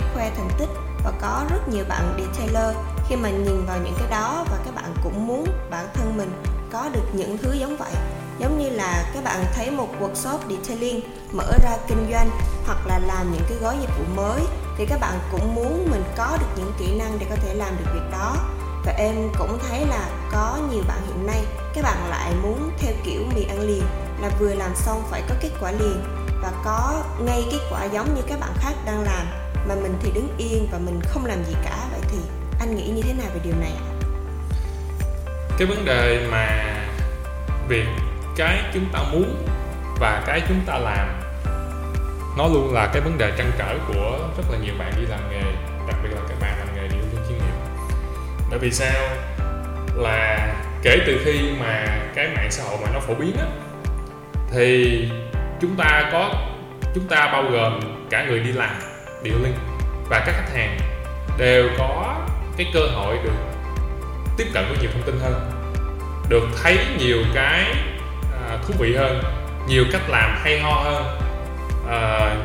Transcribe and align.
để 0.00 0.06
khoe 0.14 0.30
thành 0.36 0.50
tích 0.58 0.68
và 1.04 1.12
có 1.20 1.44
rất 1.50 1.68
nhiều 1.68 1.84
bạn 1.88 2.16
detailer 2.18 2.76
khi 3.08 3.16
mà 3.16 3.30
nhìn 3.30 3.66
vào 3.66 3.78
những 3.84 3.94
cái 3.98 4.10
đó 4.10 4.44
và 4.50 4.58
các 4.64 4.74
bạn 4.74 4.94
cũng 5.04 5.26
muốn 5.26 5.46
bản 5.70 5.86
thân 5.94 6.16
mình 6.16 6.42
có 6.72 6.88
được 6.92 7.04
những 7.12 7.38
thứ 7.38 7.52
giống 7.52 7.76
vậy, 7.76 7.92
giống 8.38 8.58
như 8.58 8.70
là 8.70 9.10
các 9.14 9.24
bạn 9.24 9.44
thấy 9.54 9.70
một 9.70 9.88
workshop 10.00 10.38
detailing 10.48 11.00
mở 11.32 11.52
ra 11.62 11.76
kinh 11.88 12.06
doanh 12.10 12.30
hoặc 12.66 12.86
là 12.86 12.98
làm 12.98 13.32
những 13.32 13.42
cái 13.48 13.58
gói 13.60 13.76
dịch 13.80 13.90
vụ 13.98 14.04
mới, 14.16 14.40
thì 14.78 14.86
các 14.86 15.00
bạn 15.00 15.18
cũng 15.32 15.54
muốn 15.54 15.88
mình 15.90 16.04
có 16.16 16.36
được 16.40 16.46
những 16.56 16.72
kỹ 16.78 16.98
năng 16.98 17.18
để 17.18 17.26
có 17.30 17.36
thể 17.36 17.54
làm 17.54 17.76
được 17.78 17.90
việc 17.94 18.10
đó. 18.12 18.36
Và 18.84 18.92
em 18.92 19.14
cũng 19.38 19.58
thấy 19.68 19.86
là 19.86 20.08
có 20.32 20.58
nhiều 20.72 20.82
bạn 20.88 20.98
hiện 21.06 21.26
nay, 21.26 21.44
các 21.74 21.84
bạn 21.84 22.10
lại 22.10 22.32
muốn 22.42 22.70
theo 22.78 22.92
kiểu 23.04 23.22
mì 23.34 23.44
ăn 23.44 23.60
liền, 23.60 23.82
là 24.20 24.30
vừa 24.40 24.54
làm 24.54 24.74
xong 24.74 25.02
phải 25.10 25.22
có 25.28 25.34
kết 25.40 25.50
quả 25.60 25.70
liền 25.70 26.02
và 26.42 26.52
có 26.64 27.02
ngay 27.24 27.44
kết 27.52 27.60
quả 27.70 27.84
giống 27.84 28.14
như 28.14 28.22
các 28.28 28.40
bạn 28.40 28.50
khác 28.56 28.74
đang 28.86 29.02
làm 29.02 29.26
mà 29.70 29.76
mình 29.82 29.94
thì 30.02 30.10
đứng 30.14 30.28
yên 30.38 30.68
và 30.72 30.78
mình 30.78 31.00
không 31.04 31.26
làm 31.26 31.44
gì 31.44 31.54
cả. 31.64 31.86
Vậy 31.90 32.00
thì 32.10 32.18
anh 32.60 32.76
nghĩ 32.76 32.88
như 32.88 33.02
thế 33.02 33.12
nào 33.12 33.26
về 33.34 33.40
điều 33.44 33.54
này 33.60 33.70
ạ? 33.70 33.90
Cái 35.58 35.66
vấn 35.66 35.84
đề 35.84 36.26
mà 36.30 36.74
việc 37.68 37.86
cái 38.36 38.62
chúng 38.74 38.86
ta 38.92 38.98
muốn 39.12 39.46
và 40.00 40.22
cái 40.26 40.42
chúng 40.48 40.60
ta 40.66 40.78
làm, 40.78 41.20
nó 42.38 42.46
luôn 42.46 42.72
là 42.72 42.90
cái 42.92 43.02
vấn 43.02 43.18
đề 43.18 43.32
trăn 43.38 43.50
trở 43.58 43.78
của 43.88 44.18
rất 44.36 44.44
là 44.50 44.58
nhiều 44.58 44.74
bạn 44.78 44.92
đi 44.96 45.06
làm 45.06 45.20
nghề, 45.30 45.42
đặc 45.88 45.96
biệt 46.02 46.10
là 46.14 46.20
các 46.28 46.40
bạn 46.40 46.58
làm 46.58 46.76
nghề 46.76 46.88
điều 46.88 47.02
chuyên 47.28 47.38
nghiệp. 47.38 47.54
Bởi 48.50 48.58
vì 48.58 48.70
sao? 48.70 49.08
Là 49.96 50.54
kể 50.82 50.98
từ 51.06 51.20
khi 51.24 51.50
mà 51.60 51.86
cái 52.14 52.28
mạng 52.36 52.48
xã 52.50 52.64
hội 52.64 52.76
mà 52.82 52.90
nó 52.94 53.00
phổ 53.00 53.14
biến 53.14 53.36
á, 53.38 53.46
thì 54.52 55.08
chúng 55.60 55.76
ta 55.76 56.08
có, 56.12 56.30
chúng 56.94 57.08
ta 57.08 57.28
bao 57.32 57.42
gồm 57.42 57.80
cả 58.10 58.24
người 58.24 58.40
đi 58.40 58.52
làm, 58.52 58.74
điều 59.22 59.34
linh 59.42 59.54
và 60.10 60.22
các 60.26 60.32
khách 60.32 60.54
hàng 60.54 60.78
đều 61.38 61.68
có 61.78 62.16
cái 62.56 62.66
cơ 62.74 62.80
hội 62.80 63.18
được 63.24 63.32
tiếp 64.36 64.46
cận 64.54 64.64
với 64.68 64.78
nhiều 64.80 64.90
thông 64.92 65.02
tin 65.02 65.20
hơn 65.20 65.50
được 66.28 66.48
thấy 66.62 66.78
nhiều 66.98 67.18
cái 67.34 67.64
à, 68.32 68.58
thú 68.66 68.74
vị 68.78 68.94
hơn 68.96 69.22
nhiều 69.68 69.84
cách 69.92 70.02
làm 70.08 70.38
hay 70.42 70.60
ho 70.60 70.72
hơn 70.72 71.18
à, 71.88 72.36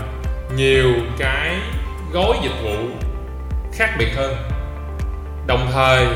nhiều 0.56 0.92
cái 1.18 1.56
gói 2.14 2.38
dịch 2.44 2.64
vụ 2.64 2.76
khác 3.74 3.96
biệt 4.00 4.16
hơn. 4.16 4.36
Đồng 5.48 5.70
thời 5.74 6.08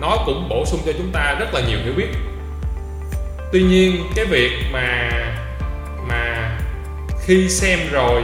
nó 0.00 0.16
cũng 0.26 0.48
bổ 0.48 0.64
sung 0.66 0.80
cho 0.86 0.92
chúng 0.98 1.10
ta 1.12 1.36
rất 1.40 1.54
là 1.54 1.60
nhiều 1.60 1.78
hiểu 1.84 1.92
biết. 1.96 2.08
Tuy 3.52 3.62
nhiên 3.62 4.04
cái 4.16 4.24
việc 4.24 4.50
mà 4.72 5.10
mà 6.08 6.58
khi 7.20 7.48
xem 7.48 7.78
rồi 7.92 8.22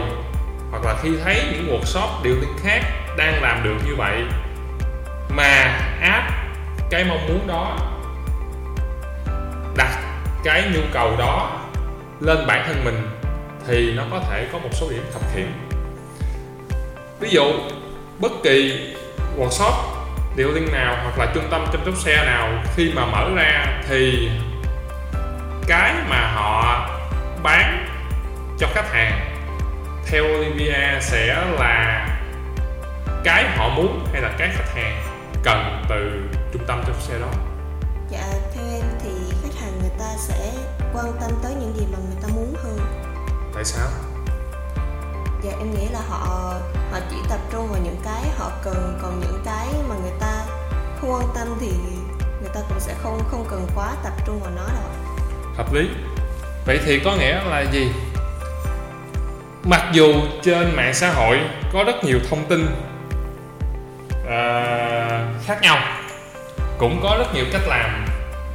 hoặc 0.70 0.84
là 0.84 0.96
khi 1.02 1.10
thấy 1.24 1.42
những 1.52 1.68
workshop, 1.68 2.22
điều 2.22 2.34
linh 2.34 2.56
khác 2.62 2.80
đang 3.16 3.42
làm 3.42 3.64
được 3.64 3.76
như 3.86 3.94
vậy 3.96 4.22
mà 5.28 5.80
áp 6.00 6.30
cái 6.90 7.04
mong 7.04 7.28
muốn 7.28 7.46
đó, 7.46 7.76
đặt 9.76 9.98
cái 10.44 10.62
nhu 10.74 10.80
cầu 10.92 11.16
đó 11.18 11.60
lên 12.20 12.46
bản 12.46 12.64
thân 12.66 12.84
mình 12.84 13.08
thì 13.66 13.92
nó 13.92 14.02
có 14.10 14.20
thể 14.30 14.46
có 14.52 14.58
một 14.58 14.70
số 14.72 14.90
điểm 14.90 15.04
khập 15.12 15.22
khiễng 15.34 15.52
ví 17.20 17.30
dụ, 17.30 17.52
bất 18.18 18.32
kỳ 18.42 18.86
workshop, 19.38 19.72
điều 20.36 20.52
liên 20.52 20.72
nào 20.72 20.96
hoặc 21.02 21.18
là 21.18 21.32
trung 21.34 21.44
tâm 21.50 21.66
chăm 21.72 21.80
sóc 21.84 21.96
xe 21.96 22.24
nào 22.26 22.62
khi 22.74 22.92
mà 22.94 23.06
mở 23.06 23.30
ra 23.36 23.66
thì 23.88 24.30
cái 25.66 25.94
mà 26.08 26.32
họ 26.34 26.88
bán 27.42 27.86
cho 28.58 28.66
khách 28.74 28.92
hàng 28.92 29.27
theo 30.10 30.24
Olivia 30.24 31.00
sẽ 31.00 31.26
là 31.58 32.08
cái 33.24 33.44
họ 33.56 33.68
muốn 33.68 34.06
hay 34.12 34.22
là 34.22 34.34
cái 34.38 34.48
khách 34.52 34.74
hàng 34.74 35.02
cần 35.42 35.84
từ 35.88 36.28
trung 36.52 36.62
tâm 36.66 36.82
chăm 36.86 36.94
sóc 36.94 37.02
xe 37.02 37.18
đó? 37.18 37.30
Dạ, 38.10 38.24
theo 38.54 38.64
em 38.74 38.84
thì 39.02 39.10
khách 39.42 39.60
hàng 39.60 39.78
người 39.80 39.90
ta 39.98 40.14
sẽ 40.18 40.52
quan 40.94 41.12
tâm 41.20 41.30
tới 41.42 41.52
những 41.60 41.74
gì 41.76 41.86
mà 41.92 41.98
người 41.98 42.16
ta 42.22 42.28
muốn 42.34 42.54
hơn. 42.64 42.78
Tại 43.54 43.64
sao? 43.64 43.88
Dạ 45.42 45.50
em 45.58 45.74
nghĩ 45.74 45.88
là 45.92 46.00
họ 46.08 46.54
họ 46.92 46.98
chỉ 47.10 47.16
tập 47.30 47.40
trung 47.52 47.68
vào 47.68 47.80
những 47.84 47.96
cái 48.04 48.22
họ 48.36 48.50
cần 48.64 48.98
còn 49.02 49.20
những 49.20 49.42
cái 49.44 49.66
mà 49.88 49.94
người 50.02 50.18
ta 50.20 50.44
không 51.00 51.12
quan 51.12 51.26
tâm 51.34 51.48
thì 51.60 51.70
người 52.40 52.50
ta 52.54 52.60
cũng 52.68 52.80
sẽ 52.80 52.94
không 53.02 53.20
không 53.30 53.46
cần 53.50 53.66
quá 53.74 53.94
tập 54.04 54.12
trung 54.26 54.40
vào 54.40 54.50
nó 54.56 54.66
đâu. 54.66 54.90
hợp 55.56 55.74
lý. 55.74 55.88
Vậy 56.66 56.80
thì 56.84 57.00
có 57.04 57.16
nghĩa 57.16 57.44
là 57.44 57.60
gì 57.72 57.90
mặc 59.68 59.84
dù 59.92 60.14
trên 60.42 60.76
mạng 60.76 60.94
xã 60.94 61.10
hội 61.10 61.40
có 61.72 61.84
rất 61.84 62.04
nhiều 62.04 62.18
thông 62.30 62.44
tin 62.48 62.66
uh, 64.22 65.46
khác 65.46 65.58
nhau 65.62 65.78
cũng 66.78 67.00
có 67.02 67.16
rất 67.18 67.34
nhiều 67.34 67.44
cách 67.52 67.62
làm 67.66 68.06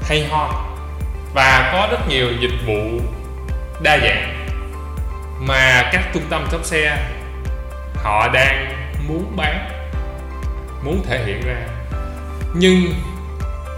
hay 0.01 0.27
ho 0.29 0.65
và 1.33 1.69
có 1.73 1.87
rất 1.91 2.07
nhiều 2.09 2.27
dịch 2.39 2.65
vụ 2.67 2.99
đa 3.81 3.99
dạng 3.99 4.47
mà 5.39 5.89
các 5.91 6.01
trung 6.13 6.23
tâm 6.29 6.47
shop 6.51 6.65
xe 6.65 6.97
họ 7.95 8.29
đang 8.33 8.87
muốn 9.07 9.35
bán 9.35 9.69
muốn 10.83 11.03
thể 11.07 11.23
hiện 11.25 11.41
ra. 11.45 11.67
Nhưng 12.53 12.93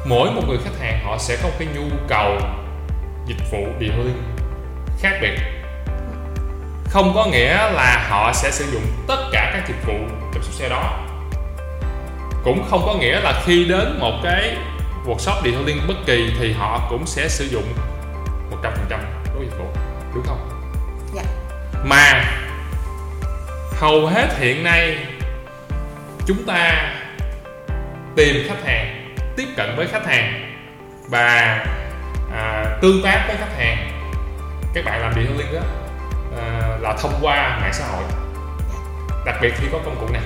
mỗi 0.05 0.31
một 0.31 0.41
người 0.47 0.57
khách 0.63 0.79
hàng 0.79 0.99
họ 1.05 1.17
sẽ 1.17 1.37
có 1.43 1.49
cái 1.59 1.67
nhu 1.75 1.95
cầu 2.07 2.37
dịch 3.27 3.51
vụ 3.51 3.67
detailing 3.79 4.23
khác 5.01 5.17
biệt 5.21 5.54
không 6.95 7.11
có 7.15 7.25
nghĩa 7.25 7.53
là 7.53 8.07
họ 8.09 8.33
sẽ 8.33 8.51
sử 8.51 8.65
dụng 8.71 8.85
tất 9.07 9.29
cả 9.31 9.51
các 9.53 9.67
dịch 9.67 9.85
vụ 9.85 9.93
chăm 10.33 10.43
sóc 10.43 10.53
xe 10.53 10.69
đó 10.69 10.99
cũng 12.43 12.65
không 12.69 12.81
có 12.85 12.93
nghĩa 12.93 13.19
là 13.19 13.41
khi 13.45 13.65
đến 13.65 13.99
một 13.99 14.13
cái 14.23 14.57
workshop 15.05 15.43
detailing 15.43 15.87
bất 15.87 15.93
kỳ 16.05 16.33
thì 16.39 16.53
họ 16.53 16.87
cũng 16.89 17.07
sẽ 17.07 17.29
sử 17.29 17.45
dụng 17.45 17.63
100% 18.61 18.99
đối 19.35 19.45
dịch 19.45 19.57
vụ 19.57 19.65
đúng 20.15 20.23
không? 20.25 20.49
Dạ. 21.15 21.23
Mà 21.83 22.23
hầu 23.79 24.07
hết 24.07 24.27
hiện 24.39 24.63
nay 24.63 24.97
chúng 26.27 26.45
ta 26.47 26.93
tìm 28.15 28.35
khách 28.47 28.65
hàng 28.65 29.15
tiếp 29.37 29.47
cận 29.57 29.75
với 29.75 29.87
khách 29.87 30.05
hàng 30.05 30.55
và 31.09 31.65
à, 32.33 32.65
tương 32.81 33.03
tác 33.03 33.25
với 33.27 33.35
khách 33.37 33.57
hàng 33.57 33.91
các 34.73 34.85
bạn 34.85 35.01
làm 35.01 35.13
detailing 35.13 35.53
đó 35.53 35.84
à, 36.37 36.77
là 36.81 36.95
thông 37.01 37.13
qua 37.21 37.59
mạng 37.61 37.73
xã 37.73 37.87
hội. 37.87 38.03
Đặc 39.25 39.35
biệt 39.41 39.53
khi 39.57 39.67
có 39.71 39.79
công 39.85 39.95
cụ 39.99 40.07
này. 40.13 40.21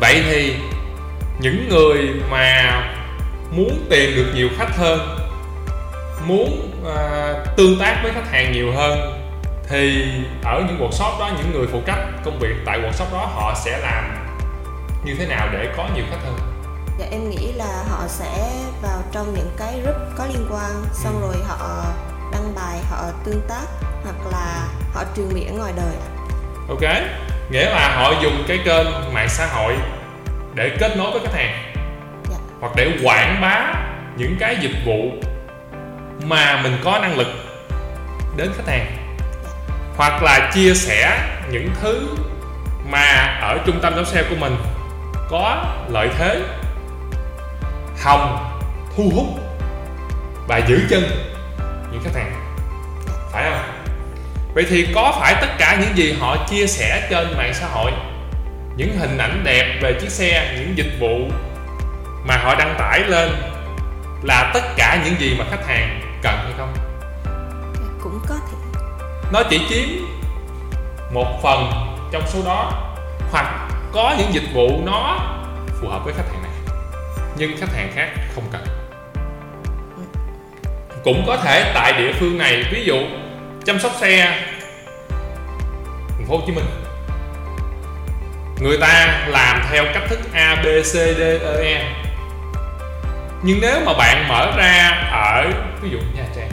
Vậy 0.00 0.22
thì 0.30 0.56
những 1.40 1.68
người 1.68 1.98
mà 2.30 2.80
muốn 3.50 3.86
tìm 3.90 4.16
được 4.16 4.32
nhiều 4.34 4.48
khách 4.58 4.76
hơn 4.76 5.18
muốn 6.26 6.72
uh, 6.82 7.56
tương 7.56 7.78
tác 7.80 8.00
với 8.02 8.12
khách 8.12 8.30
hàng 8.30 8.52
nhiều 8.52 8.72
hơn 8.76 9.20
thì 9.68 10.04
ở 10.44 10.62
những 10.68 10.78
workshop 10.78 11.20
đó 11.20 11.30
những 11.36 11.52
người 11.52 11.66
phụ 11.72 11.80
trách 11.86 11.98
công 12.24 12.38
việc 12.38 12.54
tại 12.66 12.78
workshop 12.78 13.12
đó 13.12 13.30
họ 13.34 13.54
sẽ 13.64 13.78
làm 13.78 14.26
như 15.04 15.14
thế 15.18 15.26
nào 15.26 15.48
để 15.52 15.74
có 15.76 15.88
nhiều 15.94 16.04
khách 16.10 16.20
hơn? 16.24 16.38
Dạ 16.98 17.06
em 17.10 17.30
nghĩ 17.30 17.52
là 17.52 17.84
họ 17.88 18.08
sẽ 18.08 18.50
vào 18.82 19.02
trong 19.12 19.34
những 19.34 19.50
cái 19.56 19.80
group 19.82 19.96
có 20.18 20.26
liên 20.26 20.46
quan 20.50 20.70
xong 20.92 21.22
ừ. 21.22 21.26
rồi 21.26 21.44
họ 21.48 21.84
đăng 22.32 22.54
bài 22.54 22.78
họ 22.90 23.04
tương 23.24 23.40
tác 23.48 23.64
hoặc 24.04 24.32
là 24.32 24.68
họ 24.94 25.04
truyền 25.16 25.34
miệng 25.34 25.58
ngoài 25.58 25.72
đời 25.76 25.94
ok. 26.70 26.80
Nghĩa 27.50 27.70
là 27.70 27.96
họ 27.96 28.12
dùng 28.22 28.44
cái 28.48 28.58
kênh 28.64 28.86
mạng 29.14 29.28
xã 29.28 29.46
hội 29.46 29.76
để 30.54 30.76
kết 30.80 30.96
nối 30.96 31.10
với 31.10 31.20
khách 31.20 31.34
hàng. 31.34 31.72
Dạ. 32.30 32.36
hoặc 32.60 32.72
để 32.76 32.98
quảng 33.04 33.40
bá 33.40 33.74
những 34.16 34.36
cái 34.40 34.56
dịch 34.60 34.76
vụ 34.86 35.10
mà 36.24 36.62
mình 36.62 36.78
có 36.84 36.98
năng 36.98 37.16
lực 37.16 37.26
đến 38.36 38.50
khách 38.56 38.72
hàng. 38.72 38.86
Dạ. 39.44 39.50
hoặc 39.96 40.22
là 40.22 40.50
chia 40.54 40.74
sẻ 40.74 41.28
những 41.50 41.70
thứ 41.82 42.08
mà 42.90 43.38
ở 43.42 43.58
trung 43.66 43.80
tâm 43.82 43.96
đón 43.96 44.04
xe 44.04 44.22
của 44.30 44.36
mình 44.38 44.56
có 45.30 45.64
lợi 45.88 46.08
thế 46.18 46.40
hồng 48.02 48.52
thu 48.96 49.12
hút 49.14 49.26
và 50.48 50.58
giữ 50.58 50.80
chân 50.90 51.02
những 51.92 52.02
khách 52.04 52.14
hàng. 52.14 52.32
Phải 53.32 53.50
không 53.50 53.79
vậy 54.54 54.66
thì 54.68 54.86
có 54.94 55.16
phải 55.20 55.34
tất 55.40 55.48
cả 55.58 55.78
những 55.80 55.96
gì 55.96 56.16
họ 56.20 56.36
chia 56.50 56.66
sẻ 56.66 57.06
trên 57.10 57.36
mạng 57.36 57.54
xã 57.54 57.66
hội 57.66 57.92
những 58.76 58.96
hình 58.98 59.18
ảnh 59.18 59.42
đẹp 59.44 59.78
về 59.82 59.92
chiếc 60.00 60.10
xe 60.10 60.54
những 60.58 60.78
dịch 60.78 61.00
vụ 61.00 61.18
mà 62.24 62.36
họ 62.36 62.54
đăng 62.54 62.74
tải 62.78 63.00
lên 63.00 63.30
là 64.22 64.50
tất 64.54 64.62
cả 64.76 65.02
những 65.04 65.14
gì 65.20 65.36
mà 65.38 65.44
khách 65.50 65.66
hàng 65.66 66.00
cần 66.22 66.34
hay 66.36 66.52
không? 66.58 66.74
Cũng 68.02 68.20
có 68.28 68.34
thể. 68.50 68.80
Nó 69.32 69.42
chỉ 69.50 69.60
chiếm 69.68 69.88
một 71.12 71.42
phần 71.42 71.70
trong 72.12 72.22
số 72.26 72.38
đó 72.44 72.72
hoặc 73.30 73.68
có 73.92 74.14
những 74.18 74.32
dịch 74.32 74.52
vụ 74.54 74.80
nó 74.84 75.18
phù 75.80 75.88
hợp 75.88 76.04
với 76.04 76.14
khách 76.14 76.32
hàng 76.32 76.42
này 76.42 76.76
nhưng 77.36 77.56
khách 77.60 77.74
hàng 77.76 77.92
khác 77.94 78.08
không 78.34 78.44
cần. 78.52 78.62
Cũng 81.04 81.24
có 81.26 81.36
thể 81.36 81.72
tại 81.74 81.92
địa 81.92 82.12
phương 82.20 82.38
này 82.38 82.64
ví 82.72 82.84
dụ 82.84 82.96
chăm 83.64 83.80
sóc 83.80 83.92
xe. 84.00 84.42
Thành 86.16 86.26
phố 86.28 86.36
Hồ 86.36 86.42
Chí 86.46 86.52
Minh. 86.52 86.64
Người 88.60 88.78
ta 88.80 89.24
làm 89.28 89.62
theo 89.70 89.84
cách 89.94 90.02
thức 90.08 90.18
A, 90.32 90.56
B, 90.62 90.66
C, 90.82 90.94
D 90.94 91.20
E 91.20 91.38
E. 91.64 91.94
Nhưng 93.42 93.58
nếu 93.60 93.80
mà 93.84 93.92
bạn 93.98 94.28
mở 94.28 94.52
ra 94.56 94.88
ở, 95.12 95.50
ví 95.82 95.90
dụ 95.90 95.98
Nha 95.98 96.24
Trang, 96.36 96.50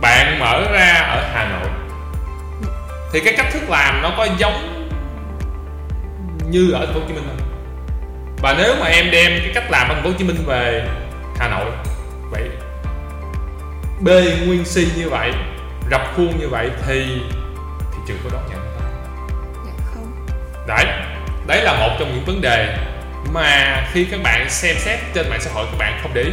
bạn 0.00 0.38
mở 0.38 0.72
ra 0.72 0.92
ở 0.92 1.24
Hà 1.34 1.48
Nội, 1.48 1.70
thì 3.12 3.20
cái 3.20 3.34
cách 3.36 3.46
thức 3.52 3.70
làm 3.70 4.02
nó 4.02 4.12
có 4.16 4.28
giống 4.38 4.88
như 6.50 6.72
ở 6.72 6.86
thành 6.86 6.94
phố 6.94 7.00
Hồ 7.00 7.06
Chí 7.08 7.14
Minh 7.14 7.24
không? 7.26 7.48
Và 8.42 8.54
nếu 8.58 8.74
mà 8.80 8.86
em 8.86 9.10
đem 9.10 9.40
cái 9.42 9.50
cách 9.54 9.70
làm 9.70 9.88
ở 9.88 9.94
thành 9.94 10.02
phố 10.02 10.10
Hồ 10.10 10.14
Chí 10.18 10.24
Minh 10.24 10.44
về 10.46 10.88
Hà 11.38 11.48
Nội, 11.48 11.70
vậy 12.30 12.48
B 14.00 14.08
nguyên 14.46 14.64
si 14.64 14.88
như 14.96 15.08
vậy 15.08 15.32
rập 15.90 16.16
khuôn 16.16 16.38
như 16.38 16.48
vậy 16.48 16.70
thì 16.86 17.20
thị 17.92 17.98
trường 18.06 18.18
có 18.24 18.30
đón 18.32 18.42
nhận 18.50 18.58
không? 18.58 18.86
dạ 19.66 19.72
không 19.94 20.26
Đấy, 20.66 20.84
đấy 21.46 21.62
là 21.62 21.72
một 21.72 21.96
trong 21.98 22.14
những 22.14 22.24
vấn 22.24 22.40
đề 22.40 22.76
mà 23.32 23.82
khi 23.92 24.04
các 24.10 24.20
bạn 24.22 24.50
xem 24.50 24.76
xét 24.78 24.98
trên 25.14 25.30
mạng 25.30 25.40
xã 25.40 25.50
hội 25.54 25.66
các 25.70 25.78
bạn 25.78 25.98
không 26.02 26.10
để 26.14 26.22
ý. 26.22 26.32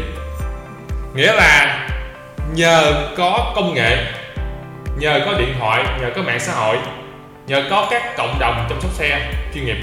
Nghĩa 1.15 1.33
là 1.33 1.87
nhờ 2.53 3.09
có 3.17 3.51
công 3.55 3.73
nghệ, 3.73 3.97
nhờ 4.97 5.21
có 5.25 5.33
điện 5.37 5.55
thoại, 5.59 5.83
nhờ 6.01 6.09
có 6.15 6.21
mạng 6.21 6.39
xã 6.39 6.53
hội, 6.53 6.77
nhờ 7.47 7.63
có 7.69 7.87
các 7.91 8.17
cộng 8.17 8.39
đồng 8.39 8.65
chăm 8.69 8.81
sóc 8.81 8.91
xe 8.91 9.31
chuyên 9.53 9.65
nghiệp 9.65 9.77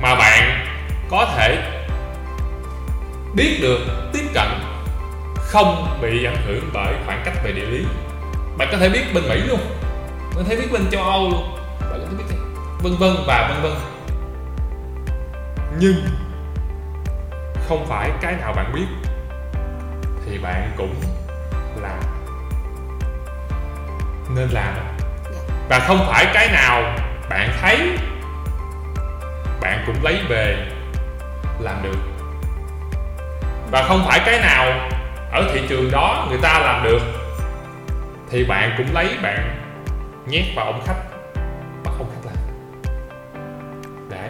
mà 0.00 0.14
bạn 0.14 0.66
có 1.10 1.32
thể 1.36 1.56
biết 3.34 3.58
được 3.62 3.78
tiếp 4.12 4.24
cận 4.34 4.48
không 5.36 5.98
bị 6.02 6.24
ảnh 6.24 6.42
hưởng 6.46 6.70
bởi 6.72 6.94
khoảng 7.06 7.22
cách 7.24 7.34
về 7.44 7.52
địa 7.52 7.66
lý. 7.66 7.84
Bạn 8.58 8.68
có 8.72 8.78
thể 8.78 8.88
biết 8.88 9.14
bên 9.14 9.28
Mỹ 9.28 9.40
luôn, 9.48 9.60
bạn 10.10 10.34
có 10.36 10.42
thể 10.48 10.56
biết 10.56 10.72
bên 10.72 10.90
châu 10.90 11.02
Âu 11.02 11.28
luôn, 11.30 11.58
bạn 11.80 12.00
có 12.00 12.06
thể 12.10 12.16
biết 12.18 12.36
vân 12.82 12.96
vân 12.96 13.24
và 13.26 13.48
vân 13.48 13.62
vân. 13.62 13.80
Nhưng 15.78 16.04
không 17.68 17.86
phải 17.88 18.10
cái 18.20 18.32
nào 18.32 18.52
bạn 18.52 18.72
biết 18.74 18.86
thì 20.26 20.38
bạn 20.38 20.70
cũng 20.76 20.94
làm. 21.82 22.00
Nên 24.36 24.48
làm. 24.48 24.74
Và 25.68 25.78
không 25.78 26.06
phải 26.08 26.26
cái 26.34 26.48
nào 26.52 26.82
bạn 27.30 27.50
thấy 27.60 27.98
bạn 29.60 29.84
cũng 29.86 29.96
lấy 30.02 30.20
về 30.28 30.66
làm 31.60 31.82
được. 31.82 31.98
Và 33.70 33.82
không 33.82 34.04
phải 34.08 34.20
cái 34.26 34.40
nào 34.40 34.90
ở 35.32 35.50
thị 35.52 35.60
trường 35.68 35.90
đó 35.90 36.26
người 36.28 36.38
ta 36.42 36.58
làm 36.58 36.82
được 36.84 37.21
thì 38.32 38.44
bạn 38.44 38.74
cũng 38.76 38.94
lấy 38.94 39.08
bạn 39.22 39.56
nhét 40.26 40.44
vào 40.56 40.66
ông 40.66 40.82
khách. 40.86 41.02
Mà 41.84 41.90
không 41.98 42.06
khách 42.14 42.30
làm 42.30 42.36
đấy. 44.10 44.28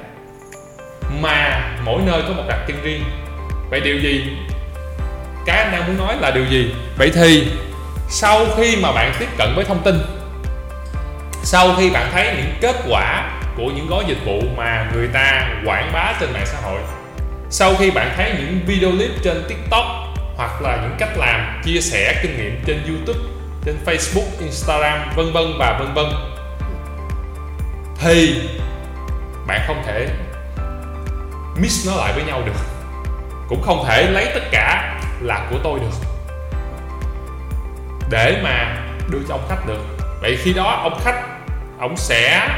Mà 1.20 1.68
mỗi 1.84 2.02
nơi 2.06 2.22
có 2.28 2.34
một 2.34 2.42
đặc 2.48 2.58
trưng 2.68 2.82
riêng. 2.82 3.02
Vậy 3.70 3.80
điều 3.80 3.98
gì? 3.98 4.24
Cái 5.46 5.56
anh 5.56 5.72
đang 5.72 5.86
muốn 5.86 6.06
nói 6.06 6.16
là 6.20 6.30
điều 6.30 6.44
gì? 6.44 6.74
Vậy 6.96 7.10
thì 7.14 7.52
sau 8.08 8.46
khi 8.56 8.76
mà 8.82 8.92
bạn 8.92 9.12
tiếp 9.18 9.28
cận 9.38 9.48
với 9.56 9.64
thông 9.64 9.82
tin, 9.82 9.94
sau 11.42 11.74
khi 11.78 11.90
bạn 11.90 12.10
thấy 12.12 12.34
những 12.36 12.54
kết 12.60 12.76
quả 12.88 13.38
của 13.56 13.70
những 13.76 13.86
gói 13.86 14.04
dịch 14.08 14.24
vụ 14.24 14.40
mà 14.56 14.90
người 14.94 15.08
ta 15.08 15.50
quảng 15.64 15.90
bá 15.92 16.12
trên 16.20 16.32
mạng 16.32 16.46
xã 16.46 16.58
hội, 16.62 16.80
sau 17.50 17.74
khi 17.74 17.90
bạn 17.90 18.10
thấy 18.16 18.34
những 18.38 18.60
video 18.66 18.90
clip 18.90 19.10
trên 19.22 19.44
tiktok 19.48 19.84
hoặc 20.36 20.62
là 20.62 20.78
những 20.82 20.96
cách 20.98 21.18
làm, 21.18 21.60
chia 21.64 21.80
sẻ 21.80 22.20
kinh 22.22 22.36
nghiệm 22.36 22.62
trên 22.66 22.82
youtube 22.88 23.20
trên 23.64 23.78
facebook 23.86 24.40
instagram 24.40 25.10
vân 25.16 25.32
vân 25.32 25.44
và 25.58 25.78
vân 25.78 25.94
vân. 25.94 26.06
Thì 27.98 28.48
bạn 29.46 29.60
không 29.66 29.82
thể 29.86 30.08
mix 31.56 31.88
nó 31.88 31.96
lại 31.96 32.12
với 32.12 32.24
nhau 32.24 32.42
được. 32.46 32.52
Cũng 33.48 33.62
không 33.62 33.84
thể 33.88 34.10
lấy 34.10 34.30
tất 34.34 34.42
cả 34.50 35.00
là 35.20 35.46
của 35.50 35.58
tôi 35.62 35.80
được. 35.80 36.06
Để 38.10 38.40
mà 38.44 38.86
đưa 39.10 39.18
cho 39.28 39.34
ông 39.34 39.46
khách 39.48 39.66
được. 39.66 39.82
Vậy 40.20 40.36
khi 40.36 40.52
đó 40.52 40.80
ông 40.82 41.00
khách 41.04 41.22
ông 41.78 41.96
sẽ 41.96 42.48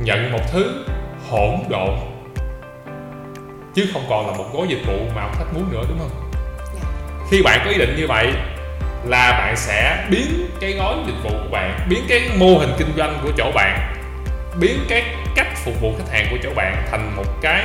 nhận 0.00 0.32
một 0.32 0.40
thứ 0.52 0.84
hỗn 1.30 1.54
độn. 1.68 1.90
Chứ 3.74 3.86
không 3.92 4.06
còn 4.10 4.26
là 4.26 4.32
một 4.38 4.44
gói 4.52 4.66
dịch 4.68 4.82
vụ 4.86 4.98
mà 5.14 5.22
ông 5.22 5.34
khách 5.38 5.54
muốn 5.54 5.72
nữa 5.72 5.82
đúng 5.88 5.98
không? 5.98 6.30
Khi 7.30 7.42
bạn 7.42 7.60
có 7.64 7.70
ý 7.70 7.78
định 7.78 7.96
như 7.96 8.06
vậy 8.06 8.32
là 9.06 9.32
bạn 9.32 9.56
sẽ 9.56 10.06
biến 10.10 10.46
cái 10.60 10.72
gói 10.72 10.94
dịch 11.06 11.22
vụ 11.22 11.30
của 11.30 11.50
bạn, 11.50 11.86
biến 11.88 12.04
cái 12.08 12.30
mô 12.36 12.58
hình 12.58 12.72
kinh 12.78 12.92
doanh 12.96 13.18
của 13.22 13.30
chỗ 13.36 13.52
bạn, 13.54 13.94
biến 14.60 14.78
cái 14.88 15.04
cách 15.34 15.56
phục 15.56 15.80
vụ 15.80 15.94
khách 15.98 16.12
hàng 16.12 16.26
của 16.30 16.36
chỗ 16.42 16.50
bạn 16.54 16.86
thành 16.90 17.16
một 17.16 17.26
cái 17.42 17.64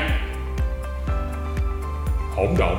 hỗn 2.35 2.47
độn 2.57 2.75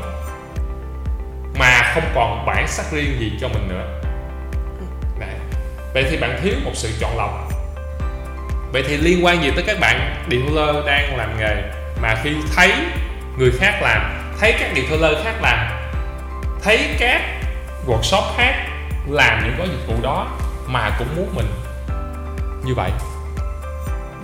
mà 1.59 1.93
không 1.95 2.05
còn 2.15 2.47
bản 2.47 2.69
sắc 2.69 2.93
riêng 2.93 3.21
gì 3.21 3.33
cho 3.41 3.49
mình 3.49 3.69
nữa 3.69 4.01
Đấy. 5.21 5.29
vậy 5.95 6.05
thì 6.11 6.17
bạn 6.17 6.41
thiếu 6.43 6.55
một 6.65 6.73
sự 6.75 6.89
chọn 7.01 7.17
lọc 7.17 7.53
vậy 8.73 8.85
thì 8.89 8.97
liên 8.97 9.25
quan 9.25 9.43
gì 9.43 9.51
tới 9.51 9.65
các 9.67 9.81
bạn 9.81 10.25
dealer 10.31 10.87
đang 10.87 11.17
làm 11.17 11.39
nghề 11.39 11.63
mà 12.03 12.15
khi 12.23 12.31
thấy 12.57 12.73
người 13.39 13.51
khác 13.59 13.83
làm, 13.83 14.33
thấy 14.41 14.55
các 14.61 14.71
dealer 14.75 15.25
khác 15.25 15.35
làm, 15.43 15.59
thấy 16.63 16.97
các 16.99 17.40
workshop 17.87 18.23
khác 18.37 18.67
làm 19.09 19.45
những 19.45 19.59
gói 19.59 19.69
dịch 19.69 19.87
vụ 19.87 20.03
đó 20.03 20.27
mà 20.67 20.91
cũng 20.99 21.17
muốn 21.17 21.35
mình 21.35 21.47
như 22.65 22.75
vậy. 22.75 22.91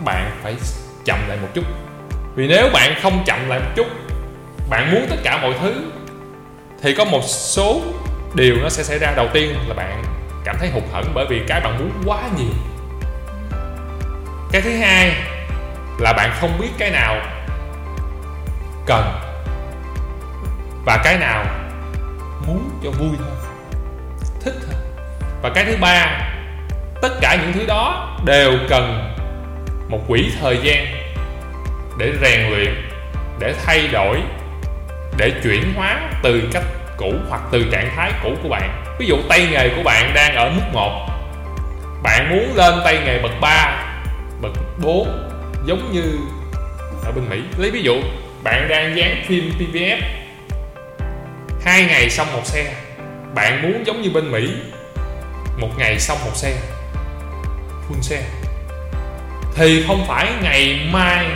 Bạn 0.05 0.31
phải 0.43 0.57
chậm 1.05 1.19
lại 1.29 1.39
một 1.43 1.49
chút. 1.55 1.65
Vì 2.35 2.47
nếu 2.49 2.71
bạn 2.73 2.95
không 3.03 3.23
chậm 3.27 3.49
lại 3.49 3.59
một 3.59 3.71
chút, 3.77 3.87
bạn 4.71 4.91
muốn 4.91 5.07
tất 5.11 5.17
cả 5.25 5.43
mọi 5.43 5.55
thứ, 5.61 5.75
thì 6.83 6.95
có 6.95 7.05
một 7.05 7.23
số 7.25 7.81
điều 8.35 8.57
nó 8.63 8.69
sẽ 8.69 8.83
xảy 8.83 8.99
ra. 8.99 9.13
Đầu 9.17 9.29
tiên 9.33 9.55
là 9.69 9.75
bạn 9.75 10.03
cảm 10.45 10.57
thấy 10.59 10.71
hụt 10.71 10.83
hẫng 10.93 11.13
bởi 11.15 11.27
vì 11.31 11.43
cái 11.49 11.61
bạn 11.61 11.79
muốn 11.79 11.91
quá 12.07 12.23
nhiều. 12.37 12.53
Cái 14.53 14.63
thứ 14.63 14.77
hai 14.77 15.13
là 15.99 16.13
bạn 16.13 16.31
không 16.41 16.59
biết 16.59 16.69
cái 16.79 16.91
nào 16.91 17.17
cần 18.87 19.05
và 20.85 21.01
cái 21.05 21.19
nào 21.19 21.45
muốn 22.47 22.71
cho 22.85 22.91
vui 22.91 23.11
thôi 23.19 23.36
và 25.43 25.51
cái 25.55 25.65
thứ 25.65 25.77
ba, 25.81 26.31
tất 27.03 27.13
cả 27.21 27.39
những 27.43 27.53
thứ 27.53 27.67
đó 27.67 28.17
đều 28.25 28.53
cần 28.69 29.15
một 29.89 30.01
quỹ 30.09 30.31
thời 30.41 30.59
gian 30.63 30.87
để 31.99 32.13
rèn 32.23 32.51
luyện, 32.51 32.75
để 33.39 33.55
thay 33.65 33.89
đổi, 33.93 34.19
để 35.17 35.33
chuyển 35.43 35.73
hóa 35.77 36.01
từ 36.23 36.43
cách 36.53 36.65
cũ 36.97 37.13
hoặc 37.29 37.43
từ 37.51 37.65
trạng 37.73 37.91
thái 37.97 38.13
cũ 38.23 38.31
của 38.43 38.49
bạn. 38.49 38.83
Ví 38.99 39.07
dụ 39.07 39.17
tay 39.29 39.47
nghề 39.51 39.69
của 39.69 39.83
bạn 39.83 40.13
đang 40.15 40.35
ở 40.35 40.51
mức 40.51 40.63
1 40.73 41.07
bạn 42.03 42.31
muốn 42.31 42.57
lên 42.57 42.75
tay 42.85 42.99
nghề 43.05 43.19
bậc 43.19 43.33
3 43.41 43.85
bậc 44.41 44.53
4 44.79 45.29
giống 45.67 45.93
như 45.93 46.19
ở 47.05 47.13
bên 47.13 47.25
Mỹ. 47.31 47.41
Lấy 47.59 47.71
ví 47.71 47.83
dụ, 47.83 47.95
bạn 48.43 48.69
đang 48.69 48.97
dán 48.97 49.23
phim 49.27 49.53
PVF 49.59 49.99
hai 51.65 51.85
ngày 51.85 52.11
xong 52.11 52.33
một 52.33 52.47
xe, 52.47 52.75
bạn 53.35 53.63
muốn 53.63 53.87
giống 53.87 54.03
như 54.03 54.11
bên 54.11 54.31
Mỹ 54.31 54.51
một 55.57 55.69
ngày 55.77 56.01
xong 56.01 56.19
một 56.25 56.31
xe. 56.35 56.57
Full 57.89 58.01
xe. 58.01 58.23
Thì 59.55 59.85
không 59.87 60.05
phải 60.09 60.33
ngày 60.43 60.89
mai 60.93 61.27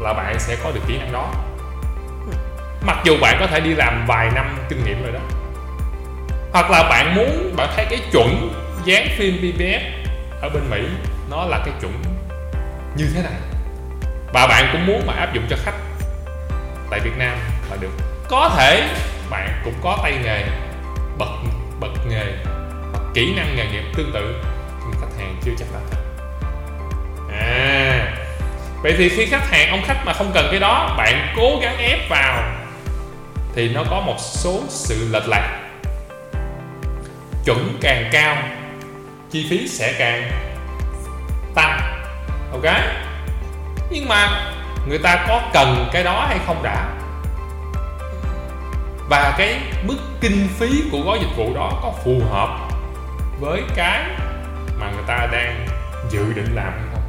là 0.00 0.12
bạn 0.12 0.38
sẽ 0.38 0.56
có 0.62 0.70
được 0.70 0.80
kỹ 0.88 0.98
năng 0.98 1.12
đó. 1.12 1.30
Mặc 2.82 2.98
dù 3.04 3.16
bạn 3.20 3.36
có 3.40 3.46
thể 3.46 3.60
đi 3.60 3.74
làm 3.74 4.06
vài 4.06 4.30
năm 4.34 4.58
kinh 4.68 4.84
nghiệm 4.84 5.02
rồi 5.02 5.12
đó. 5.12 5.20
Hoặc 6.52 6.70
là 6.70 6.82
bạn 6.82 7.14
muốn, 7.14 7.56
bạn 7.56 7.68
thấy 7.76 7.86
cái 7.90 8.00
chuẩn 8.12 8.52
dán 8.84 9.08
phim 9.18 9.34
PVF 9.34 9.80
ở 10.40 10.48
bên 10.48 10.70
Mỹ, 10.70 10.80
nó 11.30 11.44
là 11.44 11.58
cái 11.64 11.74
chuẩn 11.80 12.02
như 12.96 13.06
thế 13.14 13.22
này. 13.22 13.40
Và 14.32 14.46
bạn 14.46 14.68
cũng 14.72 14.86
muốn 14.86 15.06
mà 15.06 15.12
áp 15.12 15.34
dụng 15.34 15.44
cho 15.50 15.56
khách 15.64 15.74
tại 16.90 17.00
Việt 17.00 17.16
Nam 17.18 17.38
là 17.70 17.76
được. 17.80 17.90
Có 18.28 18.50
thể 18.56 18.88
bạn 19.30 19.60
cũng 19.64 19.74
có 19.82 19.98
tay 20.02 20.12
nghề, 20.24 20.44
bậc 21.18 21.28
bậc 21.80 21.90
nghề 22.10 22.24
kỹ 23.14 23.34
năng 23.36 23.56
nghề 23.56 23.66
nghiệp 23.66 23.84
tương 23.96 24.12
tự 24.12 24.34
nhưng 24.80 25.00
khách 25.00 25.18
hàng 25.18 25.36
chưa 25.44 25.52
chắc 25.58 25.66
là 25.72 25.80
thật 25.90 25.98
à 27.32 28.16
vậy 28.82 28.94
thì 28.98 29.08
khi 29.08 29.26
khách 29.26 29.50
hàng, 29.50 29.70
ông 29.70 29.82
khách 29.84 30.06
mà 30.06 30.12
không 30.12 30.30
cần 30.34 30.48
cái 30.50 30.60
đó, 30.60 30.94
bạn 30.98 31.34
cố 31.36 31.58
gắng 31.62 31.78
ép 31.78 32.10
vào 32.10 32.42
thì 33.54 33.68
nó 33.68 33.84
có 33.90 34.00
một 34.00 34.16
số 34.18 34.60
sự 34.68 35.08
lệch 35.10 35.28
lạc. 35.28 35.60
Chuẩn 37.44 37.78
càng 37.80 38.08
cao, 38.12 38.36
chi 39.30 39.46
phí 39.50 39.68
sẽ 39.68 39.94
càng 39.98 40.30
tăng 41.54 41.80
ok 42.52 42.62
ok? 42.64 42.74
Nhưng 43.90 44.08
mà 44.08 44.52
người 44.88 44.98
ta 44.98 45.24
có 45.28 45.42
cần 45.52 45.88
cái 45.92 46.04
đó 46.04 46.26
hay 46.28 46.38
không 46.46 46.62
đã? 46.62 46.96
Và 49.08 49.34
cái 49.38 49.60
mức 49.82 49.96
kinh 50.20 50.48
phí 50.58 50.82
của 50.92 51.00
gói 51.00 51.18
dịch 51.20 51.36
vụ 51.36 51.54
đó 51.54 51.80
có 51.82 51.92
phù 52.04 52.20
hợp 52.30 52.59
với 53.40 53.62
cái 53.76 54.04
mà 54.76 54.90
người 54.90 55.04
ta 55.06 55.28
đang 55.32 55.66
dự 56.10 56.32
định 56.32 56.54
làm 56.54 56.72
hay 56.72 56.88
không 56.92 57.02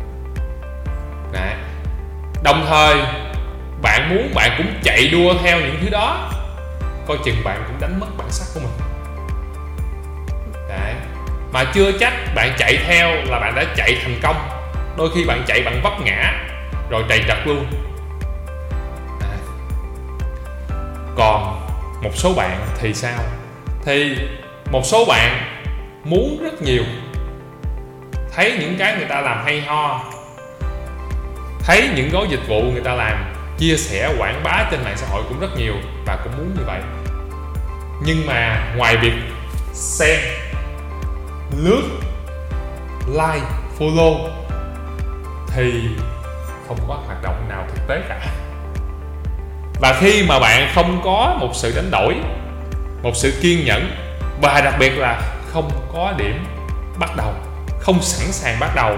Đấy. 1.33 1.53
đồng 2.43 2.65
thời, 2.69 2.95
bạn 3.81 4.09
muốn 4.09 4.31
bạn 4.35 4.51
cũng 4.57 4.73
chạy 4.83 5.07
đua 5.07 5.33
theo 5.43 5.59
những 5.59 5.77
thứ 5.81 5.89
đó, 5.89 6.31
coi 7.07 7.17
chừng 7.25 7.43
bạn 7.43 7.63
cũng 7.67 7.79
đánh 7.79 7.99
mất 7.99 8.07
bản 8.17 8.27
sắc 8.29 8.45
của 8.53 8.59
mình 8.59 8.87
Đấy. 10.69 10.93
mà 11.51 11.63
chưa 11.73 11.91
chắc 11.99 12.13
bạn 12.35 12.53
chạy 12.57 12.77
theo 12.87 13.09
là 13.25 13.39
bạn 13.39 13.55
đã 13.55 13.63
chạy 13.75 13.97
thành 14.03 14.19
công 14.23 14.49
đôi 14.97 15.09
khi 15.15 15.25
bạn 15.25 15.43
chạy 15.47 15.61
bạn 15.65 15.81
vấp 15.83 15.93
ngã, 16.01 16.33
rồi 16.89 17.03
trầy 17.09 17.23
trật 17.27 17.37
luôn 17.45 17.65
Đấy. 19.19 19.37
còn 21.15 21.67
một 22.03 22.11
số 22.13 22.33
bạn 22.33 22.57
thì 22.79 22.93
sao 22.93 23.19
thì 23.85 24.17
một 24.71 24.81
số 24.85 25.05
bạn 25.05 25.50
muốn 26.03 26.43
rất 26.43 26.61
nhiều. 26.61 26.83
Thấy 28.35 28.57
những 28.59 28.75
cái 28.79 28.95
người 28.97 29.05
ta 29.05 29.21
làm 29.21 29.45
hay 29.45 29.61
ho. 29.61 30.01
Thấy 31.59 31.89
những 31.95 32.09
gói 32.09 32.27
dịch 32.29 32.47
vụ 32.47 32.61
người 32.61 32.81
ta 32.81 32.93
làm, 32.93 33.33
chia 33.57 33.77
sẻ, 33.77 34.15
quảng 34.17 34.43
bá 34.43 34.67
trên 34.71 34.83
mạng 34.83 34.97
xã 34.97 35.07
hội 35.07 35.23
cũng 35.29 35.39
rất 35.39 35.57
nhiều 35.57 35.73
và 36.05 36.17
cũng 36.23 36.37
muốn 36.37 36.55
như 36.57 36.63
vậy. 36.65 36.81
Nhưng 38.05 38.27
mà 38.27 38.73
ngoài 38.77 38.97
việc 38.97 39.13
xem, 39.73 40.19
lướt, 41.57 41.83
like, 43.07 43.47
follow 43.79 44.29
thì 45.55 45.73
không 46.67 46.77
có 46.87 46.93
hoạt 47.05 47.23
động 47.23 47.45
nào 47.49 47.67
thực 47.75 47.87
tế 47.87 48.01
cả. 48.09 48.27
Và 49.81 49.97
khi 49.99 50.23
mà 50.27 50.39
bạn 50.39 50.69
không 50.75 51.01
có 51.03 51.37
một 51.39 51.49
sự 51.53 51.73
đánh 51.75 51.91
đổi, 51.91 52.15
một 53.03 53.11
sự 53.15 53.39
kiên 53.41 53.65
nhẫn 53.65 53.91
và 54.41 54.61
đặc 54.61 54.75
biệt 54.79 54.89
là 54.89 55.21
không 55.53 55.69
có 55.93 56.13
điểm 56.17 56.45
bắt 56.99 57.09
đầu, 57.17 57.33
không 57.79 58.01
sẵn 58.01 58.31
sàng 58.31 58.59
bắt 58.59 58.75
đầu, 58.75 58.97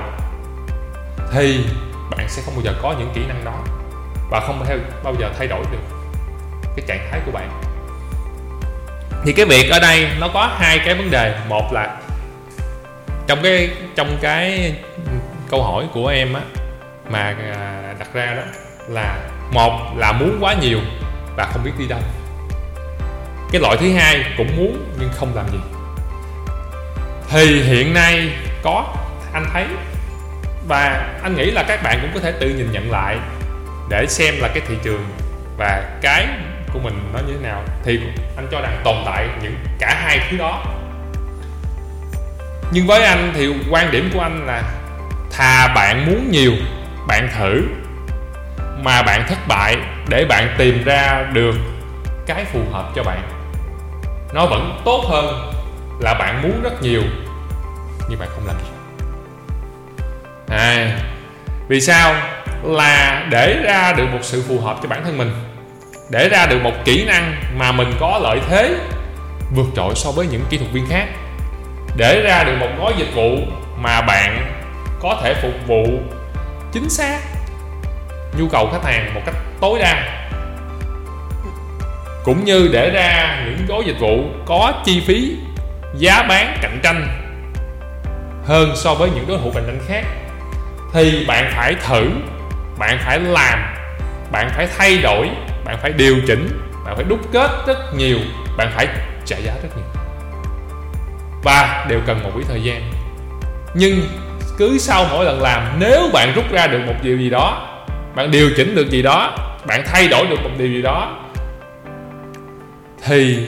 thì 1.32 1.66
bạn 2.12 2.30
sẽ 2.30 2.42
không 2.46 2.56
bao 2.56 2.64
giờ 2.64 2.74
có 2.82 2.96
những 3.00 3.12
kỹ 3.16 3.22
năng 3.28 3.46
đó 3.46 3.60
và 4.32 4.40
không 4.40 4.66
bao 5.04 5.16
giờ 5.20 5.32
thay 5.38 5.48
đổi 5.48 5.66
được 5.72 5.82
cái 6.76 6.86
trạng 6.88 7.08
thái 7.12 7.22
của 7.26 7.32
bạn. 7.32 7.62
Thì 9.26 9.34
cái 9.34 9.46
việc 9.46 9.70
ở 9.72 9.80
đây 9.80 10.08
nó 10.20 10.28
có 10.34 10.52
hai 10.58 10.80
cái 10.86 10.96
vấn 10.96 11.12
đề. 11.12 11.40
Một 11.50 11.74
là 11.74 11.98
trong 13.28 13.40
cái 13.44 13.70
trong 13.96 14.18
cái 14.22 14.76
câu 15.50 15.64
hỏi 15.64 15.88
của 15.94 16.08
em 16.08 16.34
á, 16.34 16.42
mà 17.10 17.36
à, 17.56 17.94
đặt 18.00 18.14
ra 18.14 18.26
đó 18.26 18.42
là 18.88 19.18
một 19.52 19.72
là 19.98 20.12
muốn 20.12 20.38
quá 20.42 20.54
nhiều 20.62 20.80
và 21.38 21.50
không 21.54 21.64
biết 21.64 21.72
đi 21.78 21.88
đâu. 21.88 22.00
Cái 23.52 23.62
loại 23.62 23.78
thứ 23.80 23.94
hai 23.94 24.24
cũng 24.38 24.58
muốn 24.58 24.94
nhưng 25.00 25.10
không 25.16 25.36
làm 25.36 25.46
gì 25.52 25.60
thì 27.34 27.64
hiện 27.64 27.94
nay 27.94 28.30
có, 28.64 28.96
anh 29.34 29.46
thấy, 29.54 29.66
và 30.68 31.10
anh 31.24 31.36
nghĩ 31.36 31.52
là 31.52 31.64
các 31.68 31.84
bạn 31.84 32.00
cũng 32.02 32.12
có 32.14 32.20
thể 32.20 32.32
tự 32.40 32.50
nhìn 32.50 32.72
nhận 32.72 32.92
lại 32.92 33.18
để 33.90 34.06
xem 34.10 34.36
là 34.40 34.48
cái 34.48 34.62
thị 34.68 34.76
trường 34.84 35.06
và 35.58 35.84
cái 36.02 36.28
của 36.74 36.80
mình 36.80 37.10
nó 37.14 37.20
như 37.20 37.34
thế 37.34 37.50
nào. 37.50 37.64
Thì 37.84 38.00
anh 38.36 38.48
cho 38.52 38.62
rằng 38.62 38.82
tồn 38.84 38.96
tại 39.06 39.28
những 39.44 39.56
cả 39.80 40.02
hai 40.04 40.20
thứ 40.30 40.38
đó. 40.38 40.64
Nhưng 42.72 42.88
với 42.88 43.04
anh 43.04 43.32
thì 43.36 43.50
quan 43.70 43.92
điểm 43.92 44.10
của 44.14 44.20
anh 44.20 44.46
là 44.48 44.64
thà 45.32 45.68
bạn 45.76 46.06
muốn 46.06 46.32
nhiều, 46.32 46.54
bạn 47.08 47.30
thử, 47.40 47.62
mà 48.84 49.02
bạn 49.02 49.24
thất 49.30 49.48
bại 49.48 49.76
để 50.10 50.26
bạn 50.26 50.56
tìm 50.58 50.84
ra 50.84 51.26
được 51.34 51.56
cái 52.28 52.46
phù 52.46 52.60
hợp 52.72 52.92
cho 52.96 53.04
bạn. 53.04 53.22
Nó 54.34 54.46
vẫn 54.46 54.82
tốt 54.86 55.04
hơn 55.10 55.54
là 56.00 56.14
bạn 56.14 56.42
muốn 56.42 56.62
rất 56.64 56.82
nhiều 56.82 57.02
nhưng 58.10 58.20
bạn 58.20 58.30
không 58.36 58.48
làm 58.48 58.56
gì. 58.56 58.72
À, 60.48 61.00
vì 61.68 61.82
sao? 61.82 62.16
Là 62.64 63.28
để 63.30 63.60
ra 63.64 63.94
được 63.94 64.06
một 64.12 64.20
sự 64.22 64.44
phù 64.48 64.60
hợp 64.60 64.78
cho 64.84 64.90
bản 64.90 65.04
thân 65.04 65.18
mình. 65.18 65.32
Để 66.10 66.30
ra 66.30 66.46
được 66.46 66.60
một 66.64 66.74
kỹ 66.86 67.06
năng 67.06 67.36
mà 67.58 67.72
mình 67.72 67.92
có 68.00 68.20
lợi 68.24 68.40
thế 68.50 68.76
vượt 69.56 69.66
trội 69.76 69.96
so 69.96 70.12
với 70.12 70.28
những 70.28 70.46
kỹ 70.50 70.58
thuật 70.58 70.72
viên 70.72 70.86
khác. 70.90 71.08
Để 71.98 72.22
ra 72.22 72.44
được 72.44 72.56
một 72.60 72.70
gói 72.80 72.94
dịch 72.98 73.14
vụ 73.16 73.38
mà 73.78 74.02
bạn 74.02 74.46
có 75.02 75.20
thể 75.24 75.34
phục 75.42 75.68
vụ 75.68 75.84
chính 76.72 76.90
xác 76.90 77.20
nhu 78.38 78.48
cầu 78.48 78.70
khách 78.72 78.84
hàng 78.84 79.14
một 79.14 79.22
cách 79.26 79.36
tối 79.62 79.80
đa. 79.80 80.28
Cũng 82.24 82.46
như 82.46 82.70
để 82.74 82.90
ra 82.90 83.40
những 83.46 83.66
gói 83.68 83.84
dịch 83.86 84.00
vụ 84.00 84.24
có 84.46 84.74
chi 84.86 85.04
phí 85.08 85.38
giá 85.98 86.24
bán 86.24 86.58
cạnh 86.62 86.80
tranh 86.84 87.23
hơn 88.46 88.72
so 88.76 88.94
với 88.94 89.10
những 89.16 89.28
đối 89.28 89.38
thủ 89.38 89.52
cạnh 89.54 89.64
tranh 89.68 89.80
khác. 89.88 90.04
Thì 90.94 91.26
bạn 91.28 91.52
phải 91.56 91.76
thử, 91.88 92.10
bạn 92.80 92.98
phải 93.06 93.20
làm, 93.20 93.60
bạn 94.32 94.50
phải 94.56 94.68
thay 94.78 94.98
đổi, 94.98 95.30
bạn 95.66 95.78
phải 95.82 95.92
điều 95.92 96.16
chỉnh, 96.28 96.60
bạn 96.86 96.96
phải 96.96 97.06
đúc 97.10 97.20
kết 97.32 97.52
rất 97.68 97.78
nhiều, 97.96 98.18
bạn 98.58 98.72
phải 98.76 98.88
trả 99.26 99.38
giá 99.38 99.54
rất 99.64 99.70
nhiều. 99.76 100.04
Và 101.44 101.86
đều 101.90 102.00
cần 102.08 102.24
một 102.24 102.30
quỹ 102.34 102.44
thời 102.48 102.64
gian. 102.64 102.92
Nhưng 103.74 104.02
cứ 104.58 104.78
sau 104.78 105.06
mỗi 105.12 105.26
lần 105.26 105.42
làm, 105.42 105.80
nếu 105.80 106.10
bạn 106.14 106.34
rút 106.36 106.52
ra 106.52 106.68
được 106.68 106.80
một 106.88 106.96
điều 107.02 107.18
gì 107.18 107.30
đó, 107.30 107.68
bạn 108.16 108.32
điều 108.32 108.50
chỉnh 108.58 108.76
được 108.76 108.90
gì 108.90 109.02
đó, 109.02 109.38
bạn 109.66 109.84
thay 109.86 110.08
đổi 110.08 110.28
được 110.28 110.44
một 110.44 110.50
điều 110.58 110.68
gì 110.68 110.82
đó, 110.82 111.18
thì 113.06 113.48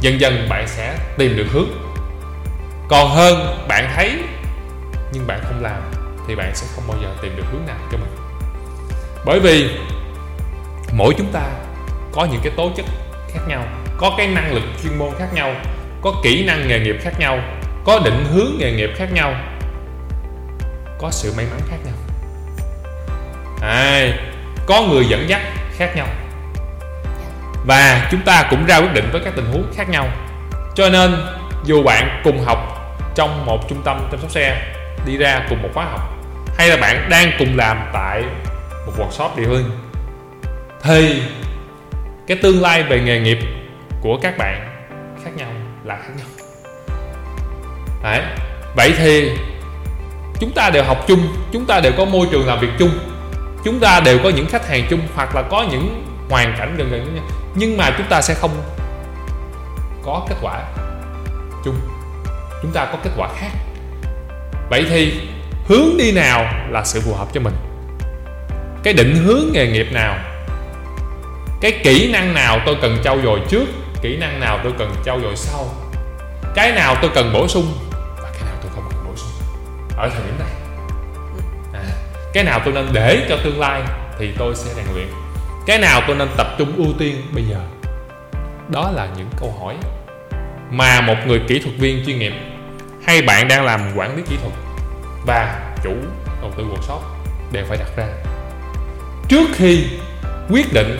dần 0.00 0.20
dần 0.20 0.46
bạn 0.48 0.68
sẽ 0.68 0.94
tìm 1.18 1.36
được 1.36 1.46
hướng 1.52 1.87
còn 2.88 3.10
hơn 3.10 3.64
bạn 3.68 3.90
thấy 3.96 4.18
nhưng 5.12 5.26
bạn 5.26 5.40
không 5.42 5.62
làm 5.62 5.82
thì 6.28 6.34
bạn 6.34 6.54
sẽ 6.54 6.66
không 6.74 6.84
bao 6.88 6.96
giờ 7.02 7.08
tìm 7.22 7.36
được 7.36 7.44
hướng 7.52 7.66
nào 7.66 7.76
cho 7.92 7.98
mình. 7.98 8.10
Bởi 9.24 9.40
vì 9.40 9.70
mỗi 10.92 11.14
chúng 11.18 11.32
ta 11.32 11.42
có 12.12 12.24
những 12.24 12.40
cái 12.42 12.52
tố 12.56 12.70
chất 12.76 12.86
khác 13.32 13.40
nhau 13.48 13.64
có 13.98 14.14
cái 14.18 14.26
năng 14.26 14.54
lực 14.54 14.62
chuyên 14.82 14.98
môn 14.98 15.08
khác 15.18 15.28
nhau 15.34 15.54
có 16.02 16.14
kỹ 16.22 16.44
năng 16.44 16.68
nghề 16.68 16.80
nghiệp 16.80 16.96
khác 17.00 17.12
nhau 17.18 17.38
có 17.84 18.00
định 18.04 18.24
hướng 18.32 18.52
nghề 18.58 18.72
nghiệp 18.72 18.90
khác 18.96 19.12
nhau 19.12 19.34
có 20.98 21.10
sự 21.10 21.32
may 21.36 21.46
mắn 21.50 21.60
khác 21.70 21.76
nhau. 21.84 21.94
À, 23.62 24.08
có 24.66 24.82
người 24.82 25.04
dẫn 25.08 25.28
dắt 25.28 25.40
khác 25.76 25.96
nhau. 25.96 26.06
Và 27.66 28.08
chúng 28.10 28.20
ta 28.20 28.46
cũng 28.50 28.66
ra 28.66 28.76
quyết 28.76 28.92
định 28.92 29.08
với 29.12 29.20
các 29.24 29.32
tình 29.36 29.46
huống 29.52 29.72
khác 29.76 29.88
nhau. 29.88 30.08
Cho 30.74 30.88
nên 30.88 31.16
dù 31.64 31.82
bạn 31.82 32.20
cùng 32.24 32.44
học 32.44 32.77
trong 33.18 33.46
một 33.46 33.68
trung 33.68 33.82
tâm 33.84 34.08
chăm 34.10 34.20
sóc 34.20 34.30
xe 34.30 34.74
đi 35.06 35.16
ra 35.16 35.46
cùng 35.48 35.62
một 35.62 35.68
khóa 35.74 35.84
học. 35.84 36.00
Hay 36.56 36.68
là 36.68 36.76
bạn 36.76 37.08
đang 37.10 37.30
cùng 37.38 37.56
làm 37.56 37.90
tại 37.92 38.24
một 38.86 38.92
workshop 38.98 39.36
địa 39.36 39.46
phương. 39.46 39.70
Thì 40.82 41.22
cái 42.26 42.36
tương 42.42 42.62
lai 42.62 42.82
về 42.82 43.00
nghề 43.00 43.20
nghiệp 43.20 43.38
của 44.00 44.18
các 44.22 44.38
bạn 44.38 44.84
khác 45.24 45.30
nhau 45.36 45.48
là 45.84 45.96
khác 45.96 46.12
nhau. 46.16 46.26
Đấy. 48.02 48.22
vậy 48.76 48.94
thì 48.98 49.30
chúng 50.40 50.52
ta 50.54 50.70
đều 50.70 50.84
học 50.84 51.04
chung, 51.08 51.28
chúng 51.52 51.64
ta 51.64 51.80
đều 51.80 51.92
có 51.96 52.04
môi 52.04 52.26
trường 52.30 52.46
làm 52.46 52.60
việc 52.60 52.70
chung, 52.78 52.90
chúng 53.64 53.80
ta 53.80 54.00
đều 54.00 54.18
có 54.22 54.28
những 54.28 54.46
khách 54.46 54.68
hàng 54.68 54.86
chung 54.90 55.00
hoặc 55.14 55.34
là 55.34 55.42
có 55.42 55.66
những 55.70 56.04
hoàn 56.30 56.54
cảnh 56.58 56.74
gần 56.78 56.90
gần 56.90 57.14
nhau. 57.14 57.24
Nhưng 57.54 57.76
mà 57.76 57.90
chúng 57.98 58.06
ta 58.10 58.22
sẽ 58.22 58.34
không 58.34 58.62
có 60.04 60.26
kết 60.28 60.36
quả 60.42 60.62
chung 61.64 61.97
chúng 62.62 62.72
ta 62.72 62.84
có 62.84 62.98
kết 63.02 63.10
quả 63.16 63.28
khác. 63.36 63.50
Vậy 64.70 64.86
thì 64.88 65.20
hướng 65.66 65.96
đi 65.98 66.12
nào 66.12 66.44
là 66.68 66.84
sự 66.84 67.00
phù 67.00 67.14
hợp 67.14 67.28
cho 67.32 67.40
mình? 67.40 67.54
Cái 68.82 68.94
định 68.94 69.14
hướng 69.14 69.52
nghề 69.52 69.66
nghiệp 69.66 69.86
nào? 69.92 70.18
Cái 71.60 71.80
kỹ 71.84 72.12
năng 72.12 72.34
nào 72.34 72.58
tôi 72.66 72.76
cần 72.82 72.98
trau 73.04 73.18
dồi 73.22 73.40
trước 73.48 73.64
kỹ 74.02 74.16
năng 74.16 74.40
nào 74.40 74.60
tôi 74.62 74.72
cần 74.78 74.94
trau 75.04 75.20
dồi 75.20 75.36
sau? 75.36 75.66
Cái 76.54 76.72
nào 76.72 76.96
tôi 77.02 77.10
cần 77.14 77.32
bổ 77.32 77.48
sung 77.48 77.72
và 77.92 78.30
cái 78.32 78.42
nào 78.44 78.54
tôi 78.62 78.70
không 78.74 78.84
cần 78.90 79.04
bổ 79.06 79.16
sung? 79.16 79.30
Ở 79.96 80.08
thời 80.08 80.22
điểm 80.26 80.38
này. 80.38 80.50
À, 81.72 81.84
cái 82.32 82.44
nào 82.44 82.60
tôi 82.64 82.74
nên 82.74 82.88
để 82.92 83.26
cho 83.28 83.36
tương 83.44 83.60
lai 83.60 83.82
thì 84.18 84.32
tôi 84.38 84.54
sẽ 84.54 84.74
rèn 84.74 84.94
luyện. 84.94 85.08
Cái 85.66 85.78
nào 85.78 86.02
tôi 86.06 86.16
nên 86.16 86.28
tập 86.36 86.46
trung 86.58 86.76
ưu 86.76 86.92
tiên 86.98 87.22
bây 87.32 87.44
giờ? 87.44 87.58
Đó 88.68 88.90
là 88.94 89.08
những 89.16 89.30
câu 89.40 89.54
hỏi 89.60 89.74
mà 90.70 91.00
một 91.00 91.16
người 91.26 91.40
kỹ 91.48 91.58
thuật 91.58 91.76
viên 91.78 92.06
chuyên 92.06 92.18
nghiệp. 92.18 92.32
Hay 93.06 93.22
bạn 93.22 93.48
đang 93.48 93.64
làm 93.64 93.80
quản 93.96 94.16
lý 94.16 94.22
kỹ 94.30 94.36
thuật 94.42 94.52
và 95.26 95.72
chủ 95.84 95.94
đầu 96.40 96.52
tư 96.56 96.64
workshop 96.64 97.00
đều 97.52 97.64
phải 97.68 97.78
đặt 97.78 97.88
ra. 97.96 98.06
Trước 99.28 99.48
khi 99.52 99.84
quyết 100.50 100.72
định 100.72 100.98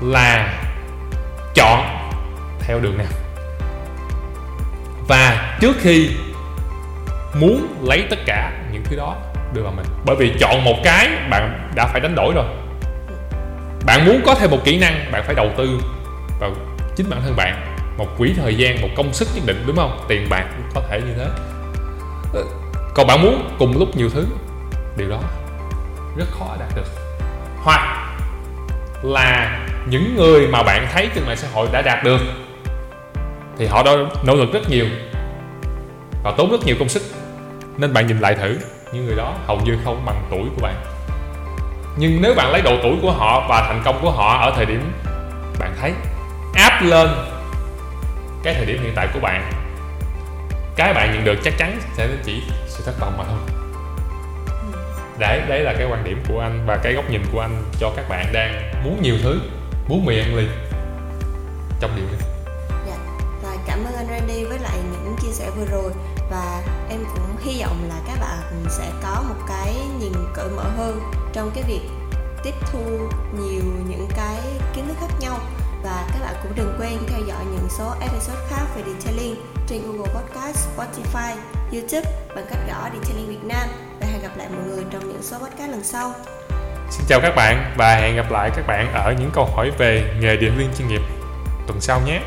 là 0.00 0.62
chọn 1.54 2.10
theo 2.60 2.80
đường 2.80 2.98
nào. 2.98 3.06
Và 5.08 5.56
trước 5.60 5.76
khi 5.80 6.10
muốn 7.34 7.76
lấy 7.82 8.06
tất 8.10 8.18
cả 8.26 8.52
những 8.72 8.82
thứ 8.84 8.96
đó 8.96 9.16
đưa 9.54 9.62
vào 9.62 9.72
mình. 9.72 9.86
Bởi 10.04 10.16
vì 10.16 10.32
chọn 10.40 10.64
một 10.64 10.76
cái 10.84 11.08
bạn 11.30 11.70
đã 11.74 11.86
phải 11.86 12.00
đánh 12.00 12.14
đổi 12.14 12.34
rồi. 12.34 12.46
Bạn 13.86 14.06
muốn 14.06 14.20
có 14.26 14.34
thêm 14.34 14.50
một 14.50 14.58
kỹ 14.64 14.78
năng, 14.78 15.12
bạn 15.12 15.22
phải 15.26 15.34
đầu 15.34 15.50
tư 15.56 15.80
vào 16.40 16.50
chính 16.96 17.10
bản 17.10 17.20
thân 17.24 17.36
bạn 17.36 17.69
một 18.00 18.08
quỹ 18.18 18.34
thời 18.36 18.54
gian, 18.54 18.82
một 18.82 18.88
công 18.96 19.12
sức 19.12 19.28
nhất 19.34 19.42
định, 19.46 19.64
đúng 19.66 19.76
không? 19.76 20.04
Tiền 20.08 20.26
bạc 20.30 20.44
cũng 20.56 20.66
có 20.74 20.80
thể 20.90 21.00
như 21.00 21.14
thế. 21.16 21.26
Ờ, 22.34 22.44
còn 22.94 23.06
bạn 23.06 23.22
muốn 23.22 23.56
cùng 23.58 23.78
lúc 23.78 23.96
nhiều 23.96 24.08
thứ, 24.14 24.26
điều 24.96 25.08
đó 25.08 25.20
rất 26.16 26.24
khó 26.38 26.56
đạt 26.60 26.68
được. 26.76 26.86
Hoặc 27.56 28.10
là 29.02 29.60
những 29.86 30.16
người 30.16 30.46
mà 30.46 30.62
bạn 30.62 30.86
thấy 30.92 31.08
trên 31.14 31.24
mạng 31.26 31.36
xã 31.36 31.48
hội 31.52 31.68
đã 31.72 31.82
đạt 31.82 32.04
được, 32.04 32.20
thì 33.58 33.66
họ 33.66 33.82
đã 33.82 33.92
nỗ 34.24 34.34
lực 34.34 34.52
rất 34.52 34.70
nhiều 34.70 34.86
và 36.24 36.32
tốn 36.36 36.50
rất 36.50 36.64
nhiều 36.64 36.76
công 36.78 36.88
sức. 36.88 37.02
Nên 37.76 37.92
bạn 37.92 38.06
nhìn 38.06 38.20
lại 38.20 38.34
thử 38.34 38.58
những 38.92 39.06
người 39.06 39.16
đó 39.16 39.34
hầu 39.46 39.60
như 39.64 39.78
không 39.84 40.02
bằng 40.06 40.22
tuổi 40.30 40.44
của 40.56 40.62
bạn. 40.62 40.74
Nhưng 41.98 42.18
nếu 42.22 42.34
bạn 42.34 42.52
lấy 42.52 42.62
độ 42.62 42.76
tuổi 42.82 42.96
của 43.02 43.12
họ 43.12 43.46
và 43.48 43.64
thành 43.68 43.82
công 43.84 43.98
của 44.02 44.10
họ 44.10 44.38
ở 44.38 44.52
thời 44.56 44.66
điểm 44.66 44.92
bạn 45.58 45.74
thấy 45.80 45.92
áp 46.54 46.82
lên 46.82 47.08
cái 48.42 48.54
thời 48.54 48.66
điểm 48.66 48.82
hiện 48.82 48.92
tại 48.96 49.08
của 49.14 49.20
bạn. 49.20 49.52
Cái 50.76 50.94
bạn 50.94 51.12
nhận 51.12 51.24
được 51.24 51.38
chắc 51.44 51.54
chắn 51.58 51.80
sẽ 51.96 52.08
chỉ 52.24 52.42
sự 52.66 52.82
thất 52.86 52.94
vọng 53.00 53.14
mà 53.18 53.24
thôi. 53.24 53.38
Đấy 55.18 55.42
đấy 55.48 55.60
là 55.60 55.74
cái 55.78 55.86
quan 55.90 56.04
điểm 56.04 56.22
của 56.28 56.40
anh 56.40 56.64
và 56.66 56.76
cái 56.82 56.92
góc 56.92 57.10
nhìn 57.10 57.22
của 57.32 57.40
anh 57.40 57.62
cho 57.80 57.92
các 57.96 58.08
bạn 58.08 58.26
đang 58.32 58.72
muốn 58.84 59.02
nhiều 59.02 59.16
thứ, 59.22 59.40
muốn 59.88 60.04
mì 60.04 60.18
ăn 60.18 60.34
liền 60.34 60.48
trong 61.80 61.96
điều 61.96 62.06
này. 62.06 62.28
Dạ. 62.86 62.96
và 63.42 63.56
cảm 63.66 63.84
ơn 63.84 63.94
anh 63.96 64.06
Randy 64.10 64.44
với 64.44 64.58
lại 64.58 64.78
những 64.92 65.16
chia 65.22 65.32
sẻ 65.32 65.50
vừa 65.56 65.64
rồi 65.64 65.92
và 66.30 66.62
em 66.90 67.00
cũng 67.14 67.36
hy 67.44 67.62
vọng 67.62 67.88
là 67.88 67.94
các 68.06 68.20
bạn 68.20 68.64
sẽ 68.68 68.90
có 69.02 69.24
một 69.28 69.44
cái 69.48 69.74
nhìn 70.00 70.12
cởi 70.34 70.48
mở 70.48 70.64
hơn 70.76 71.00
trong 71.32 71.50
cái 71.54 71.64
việc 71.68 71.80
tiếp 72.44 72.54
thu 72.72 72.80
nhiều 73.38 73.62
những 73.88 74.08
cái 74.16 74.40
kiến 74.74 74.86
thức 74.88 74.96
khác 75.00 75.14
nhau 75.20 75.38
và 75.82 76.06
các 76.12 76.20
bạn 76.20 76.34
cũng 76.42 76.52
đừng 76.54 76.74
quên 76.78 76.98
theo 77.08 77.20
dõi 77.26 77.44
những 77.52 77.68
số 77.70 77.94
episode 78.00 78.40
khác 78.48 78.64
về 78.76 78.82
detailing 78.82 79.34
trên 79.66 79.82
Google 79.82 80.12
Podcast, 80.14 80.68
Spotify, 80.76 81.36
YouTube 81.72 82.10
bằng 82.36 82.44
cách 82.50 82.58
gõ 82.68 82.88
Detailing 82.94 83.28
Việt 83.28 83.44
Nam 83.44 83.68
và 84.00 84.06
hẹn 84.06 84.22
gặp 84.22 84.36
lại 84.36 84.48
mọi 84.54 84.62
người 84.66 84.84
trong 84.90 85.08
những 85.08 85.22
số 85.22 85.38
podcast 85.38 85.70
lần 85.70 85.84
sau. 85.84 86.12
Xin 86.90 87.06
chào 87.08 87.20
các 87.20 87.32
bạn 87.36 87.74
và 87.76 87.94
hẹn 87.94 88.16
gặp 88.16 88.30
lại 88.30 88.50
các 88.56 88.66
bạn 88.66 88.92
ở 88.92 89.14
những 89.20 89.30
câu 89.34 89.44
hỏi 89.44 89.70
về 89.78 90.14
nghề 90.20 90.36
điện 90.36 90.52
viên 90.56 90.68
chuyên 90.78 90.88
nghiệp 90.88 91.02
tuần 91.66 91.80
sau 91.80 92.00
nhé. 92.06 92.20